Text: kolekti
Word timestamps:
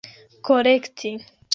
kolekti 0.45 1.11